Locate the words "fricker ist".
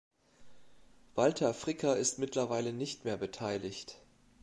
1.53-2.17